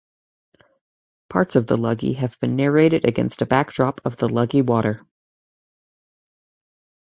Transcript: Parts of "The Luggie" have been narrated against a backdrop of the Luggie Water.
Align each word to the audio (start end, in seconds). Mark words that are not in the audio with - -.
Parts 1.29 1.55
of 1.55 1.67
"The 1.67 1.77
Luggie" 1.77 2.15
have 2.15 2.39
been 2.39 2.55
narrated 2.55 3.05
against 3.05 3.43
a 3.43 3.45
backdrop 3.45 4.01
of 4.03 4.17
the 4.17 4.27
Luggie 4.27 4.65
Water. 4.65 5.05